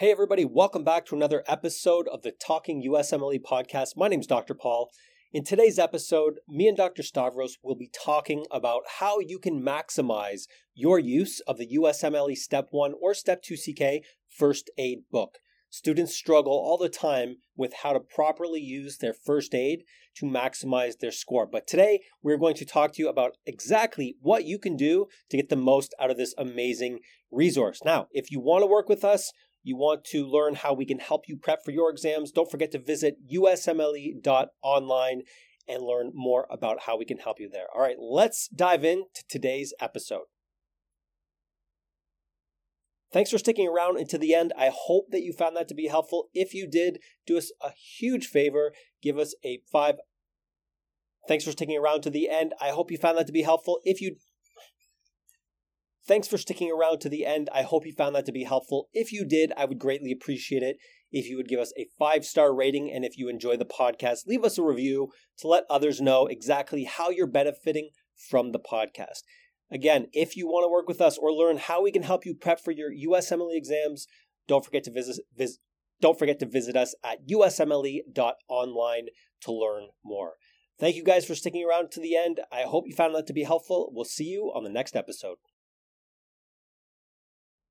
Hey, 0.00 0.10
everybody, 0.10 0.46
welcome 0.46 0.82
back 0.82 1.04
to 1.04 1.14
another 1.14 1.44
episode 1.46 2.08
of 2.08 2.22
the 2.22 2.30
Talking 2.32 2.82
USMLE 2.88 3.42
podcast. 3.42 3.98
My 3.98 4.08
name 4.08 4.20
is 4.20 4.26
Dr. 4.26 4.54
Paul. 4.54 4.88
In 5.30 5.44
today's 5.44 5.78
episode, 5.78 6.40
me 6.48 6.68
and 6.68 6.74
Dr. 6.74 7.02
Stavros 7.02 7.58
will 7.62 7.74
be 7.74 7.90
talking 7.92 8.46
about 8.50 8.80
how 8.98 9.18
you 9.18 9.38
can 9.38 9.62
maximize 9.62 10.44
your 10.72 10.98
use 10.98 11.40
of 11.40 11.58
the 11.58 11.76
USMLE 11.76 12.34
Step 12.34 12.68
1 12.70 12.94
or 12.98 13.12
Step 13.12 13.42
2 13.42 13.56
CK 13.56 14.02
first 14.26 14.70
aid 14.78 15.00
book. 15.12 15.36
Students 15.68 16.16
struggle 16.16 16.54
all 16.54 16.78
the 16.78 16.88
time 16.88 17.36
with 17.54 17.74
how 17.82 17.92
to 17.92 18.00
properly 18.00 18.60
use 18.60 18.96
their 18.96 19.12
first 19.12 19.54
aid 19.54 19.82
to 20.16 20.24
maximize 20.24 20.98
their 20.98 21.12
score. 21.12 21.46
But 21.46 21.66
today, 21.66 22.00
we're 22.22 22.38
going 22.38 22.56
to 22.56 22.64
talk 22.64 22.94
to 22.94 23.02
you 23.02 23.10
about 23.10 23.36
exactly 23.44 24.16
what 24.22 24.46
you 24.46 24.58
can 24.58 24.78
do 24.78 25.08
to 25.28 25.36
get 25.36 25.50
the 25.50 25.56
most 25.56 25.94
out 26.00 26.10
of 26.10 26.16
this 26.16 26.34
amazing 26.38 27.00
resource. 27.30 27.82
Now, 27.84 28.08
if 28.12 28.30
you 28.30 28.40
want 28.40 28.62
to 28.62 28.66
work 28.66 28.88
with 28.88 29.04
us, 29.04 29.30
you 29.62 29.76
want 29.76 30.04
to 30.06 30.26
learn 30.26 30.54
how 30.54 30.72
we 30.72 30.86
can 30.86 30.98
help 30.98 31.28
you 31.28 31.36
prep 31.36 31.64
for 31.64 31.70
your 31.70 31.90
exams, 31.90 32.32
don't 32.32 32.50
forget 32.50 32.72
to 32.72 32.78
visit 32.78 33.16
usmle.online 33.32 35.22
and 35.68 35.82
learn 35.82 36.10
more 36.14 36.46
about 36.50 36.82
how 36.86 36.96
we 36.96 37.04
can 37.04 37.18
help 37.18 37.38
you 37.38 37.48
there. 37.50 37.66
All 37.74 37.82
right, 37.82 37.96
let's 37.98 38.48
dive 38.48 38.84
into 38.84 39.22
today's 39.28 39.72
episode. 39.80 40.24
Thanks 43.12 43.30
for 43.30 43.38
sticking 43.38 43.68
around 43.68 43.98
until 43.98 44.20
the 44.20 44.34
end. 44.34 44.52
I 44.56 44.70
hope 44.72 45.06
that 45.10 45.22
you 45.22 45.32
found 45.32 45.56
that 45.56 45.68
to 45.68 45.74
be 45.74 45.88
helpful. 45.88 46.28
If 46.32 46.54
you 46.54 46.68
did, 46.68 46.98
do 47.26 47.36
us 47.36 47.50
a 47.60 47.70
huge 47.72 48.26
favor, 48.26 48.72
give 49.02 49.18
us 49.18 49.34
a 49.44 49.60
five. 49.70 49.96
Thanks 51.26 51.44
for 51.44 51.50
sticking 51.50 51.76
around 51.76 52.02
to 52.02 52.10
the 52.10 52.28
end. 52.28 52.54
I 52.60 52.70
hope 52.70 52.90
you 52.90 52.98
found 52.98 53.18
that 53.18 53.26
to 53.26 53.32
be 53.32 53.42
helpful. 53.42 53.80
If 53.84 54.00
you 54.00 54.16
Thanks 56.10 56.26
for 56.26 56.38
sticking 56.38 56.72
around 56.72 57.00
to 57.02 57.08
the 57.08 57.24
end. 57.24 57.48
I 57.54 57.62
hope 57.62 57.86
you 57.86 57.92
found 57.92 58.16
that 58.16 58.26
to 58.26 58.32
be 58.32 58.42
helpful. 58.42 58.88
If 58.92 59.12
you 59.12 59.24
did, 59.24 59.52
I 59.56 59.64
would 59.64 59.78
greatly 59.78 60.10
appreciate 60.10 60.64
it 60.64 60.76
if 61.12 61.28
you 61.28 61.36
would 61.36 61.46
give 61.46 61.60
us 61.60 61.72
a 61.78 61.86
five 62.00 62.24
star 62.24 62.52
rating. 62.52 62.90
And 62.90 63.04
if 63.04 63.16
you 63.16 63.28
enjoy 63.28 63.56
the 63.56 63.64
podcast, 63.64 64.26
leave 64.26 64.42
us 64.42 64.58
a 64.58 64.64
review 64.64 65.12
to 65.38 65.46
let 65.46 65.62
others 65.70 66.00
know 66.00 66.26
exactly 66.26 66.82
how 66.82 67.10
you're 67.10 67.28
benefiting 67.28 67.90
from 68.28 68.50
the 68.50 68.58
podcast. 68.58 69.20
Again, 69.70 70.08
if 70.12 70.36
you 70.36 70.48
want 70.48 70.64
to 70.64 70.68
work 70.68 70.88
with 70.88 71.00
us 71.00 71.16
or 71.16 71.32
learn 71.32 71.58
how 71.58 71.80
we 71.80 71.92
can 71.92 72.02
help 72.02 72.26
you 72.26 72.34
prep 72.34 72.58
for 72.58 72.72
your 72.72 72.90
USMLE 72.90 73.56
exams, 73.56 74.08
don't 74.48 74.64
forget 74.64 74.82
to 74.82 74.90
visit, 74.90 75.24
visit 75.38 75.60
don't 76.00 76.18
forget 76.18 76.40
to 76.40 76.46
visit 76.46 76.74
us 76.74 76.92
at 77.04 77.28
usmle.online 77.28 79.06
to 79.42 79.52
learn 79.52 79.84
more. 80.04 80.32
Thank 80.80 80.96
you 80.96 81.04
guys 81.04 81.24
for 81.24 81.36
sticking 81.36 81.64
around 81.64 81.92
to 81.92 82.00
the 82.00 82.16
end. 82.16 82.40
I 82.50 82.62
hope 82.62 82.88
you 82.88 82.96
found 82.96 83.14
that 83.14 83.28
to 83.28 83.32
be 83.32 83.44
helpful. 83.44 83.92
We'll 83.94 84.04
see 84.04 84.24
you 84.24 84.50
on 84.52 84.64
the 84.64 84.70
next 84.70 84.96
episode. 84.96 85.36